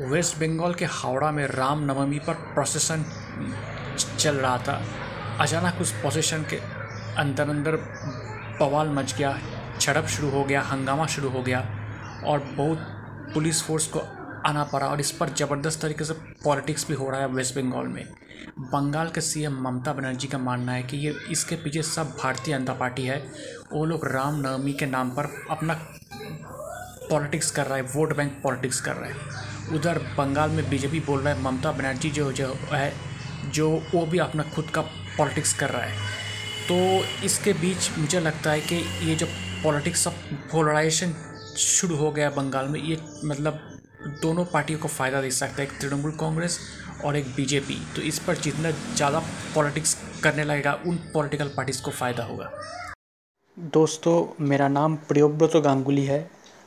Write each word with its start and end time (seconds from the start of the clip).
Waste 0.00 0.36
Bengal 0.38 0.72
के 0.74 0.84
हावड़ा 0.84 1.30
में 1.30 1.46
रामनवमी 1.46 2.18
पर 2.18 2.34
प्रोसेसन 2.54 3.04
चल 4.18 4.36
रहा 4.36 4.56
था। 4.58 4.80
अचानक 5.40 5.80
उस 5.80 5.92
प्रोसेसन 5.92 6.44
के 6.50 6.56
अंदर 7.18 7.48
अंदर 7.48 7.76
बवाल 8.60 8.88
मच 8.88 9.14
गया, 9.18 9.38
झड़प 9.80 10.06
शुरू 10.06 10.30
हो 10.30 10.42
गया, 10.44 10.60
हंगामा 10.62 11.06
शुरू 11.06 11.28
हो 11.28 11.42
गया 11.42 11.60
और 12.26 12.38
बहुत 12.56 12.78
पुलिस 13.34 13.62
फोर्स 13.62 13.86
को 13.86 14.00
आना 14.46 14.64
पड़ा 14.64 14.86
और 14.86 15.00
इस 15.00 15.10
पर 15.10 15.28
ज़बरदस्त 15.28 15.80
तरीके 15.82 16.04
से 16.04 16.14
पॉलिटिक्स 16.44 16.88
भी 16.88 16.94
हो 16.94 17.10
रहा 17.10 17.20
है 17.20 17.28
वेस्ट 17.28 17.54
बंगाल 17.56 17.86
में। 17.86 18.04
बंगाल 18.58 19.08
के 19.08 19.20
सीएम 19.20 19.60
ममता 19.62 19.92
बनर्जी 19.92 20.28
का 20.28 20.38
मानना 20.38 20.72
है 20.72 20.82
कि 20.82 20.96
ये, 20.96 21.14
इसके 21.30 21.56
पीछे 21.56 21.82
सब 21.82 22.16
भारतीय 22.22 22.58
जनता 22.58 22.72
पार्टी 22.72 23.02
है। 23.02 23.18
वो 23.72 23.84
लोग 23.84 24.06
रामनवमी 24.06 24.72
के 24.72 24.86
नाम 24.86 25.10
पर 25.10 25.28
अपना 25.50 25.74
पॉलिटिक्स 27.10 27.50
कर 27.50 27.66
रहा 27.66 27.76
है, 27.76 27.82
वोट 27.84 28.16
बैंक 28.16 28.32
पॉलिटिक्स 28.42 28.80
कर 28.80 28.94
रहा 28.94 29.08
है। 29.08 29.76
उधर 29.76 29.98
बंगाल 30.18 30.50
में 30.50 30.68
बीजेपी 30.70 31.00
बोल 31.00 31.20
रहा 31.20 31.34
है, 31.34 31.42
ममता 31.42 31.72
बनर्जी 31.72 32.10
जो 32.10 32.30
जो 32.32 32.46
है, 32.72 32.92
जो 33.46 33.70
वो 33.94 34.04
भी 34.06 34.18
अपना 34.18 34.42
खुद 34.54 34.70
का 34.70 34.80
पॉलिटिक्स 35.18 35.52
कर 35.58 35.70
रहा 35.70 35.82
है। 35.82 36.22
तो 36.68 36.76
इसके 37.24 37.52
बीच 37.52 37.90
मुझे 37.98 38.20
लगता 38.20 38.50
है 38.50 38.60
कि 38.60 38.76
ये 39.02 39.14
जो 39.14 39.26
पॉलिटिक्स 39.62 40.06
ऑफ़ 40.06 40.14
पोलराइजेशन 40.52 41.14
शुरू 41.58 41.96
हो 41.96 42.10
गया 42.12 42.30
बंगाल 42.30 42.68
में, 42.68 42.80
ये 42.80 42.98
मतलब 43.24 43.60
दोनों 44.22 44.44
पार्टियों 44.44 44.78
को 44.78 44.88
फ़ायदा 44.88 45.20
दे 45.20 45.30
सकता 45.30 45.62
है, 45.62 45.68
एक 45.68 45.78
तृणमूल 45.80 46.12
कांग्रेस 46.20 46.58
और 47.04 47.16
एक 47.16 47.26
बीजेपी। 47.36 47.78
तो 47.96 48.02
इस 48.02 48.18
पर 48.18 48.36
जितना 48.36 48.70
ज़्यादा 48.70 49.18
पॉलिटिक्स 49.54 49.96
करने 50.22 50.44
लगेगा, 50.44 50.72
उन 50.86 50.96
पॉलिटिकल 51.14 51.48
पार्टीज़ 51.48 51.82
को 51.82 51.90
फ़ायदा 51.90 52.24
होगा। 52.24 52.50
दोस्तों, 53.56 54.44
मेरा 54.44 54.68
नाम 54.68 54.96
प्रियोव्रत 55.08 55.56
गांगुली 55.64 56.04
है। 56.04 56.18